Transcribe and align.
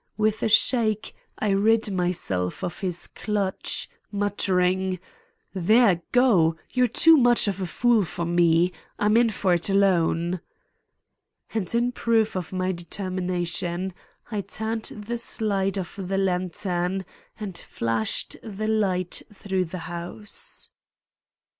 With 0.17 0.41
a 0.41 0.49
shake 0.49 1.13
I 1.37 1.51
rid 1.51 1.91
myself 1.91 2.63
of 2.63 2.79
his 2.79 3.05
clutch, 3.05 3.87
muttering: 4.11 4.97
"There, 5.53 6.01
go! 6.11 6.55
You're 6.71 6.87
too 6.87 7.15
much 7.17 7.47
of 7.47 7.61
a 7.61 7.67
fool 7.67 8.03
for 8.03 8.25
me. 8.25 8.73
I'm 8.97 9.15
in 9.15 9.29
for 9.29 9.53
it 9.53 9.69
alone." 9.69 10.41
And 11.53 11.75
in 11.75 11.91
proof 11.91 12.35
of 12.35 12.51
my 12.51 12.71
determination, 12.71 13.93
I 14.31 14.41
turned 14.41 14.85
the 14.85 15.19
slide 15.19 15.77
of 15.77 15.93
the 15.97 16.17
lantern 16.17 17.05
and 17.39 17.55
flashed 17.55 18.37
the 18.41 18.67
light 18.67 19.21
through 19.31 19.65
the 19.65 19.79
house. 19.85 20.71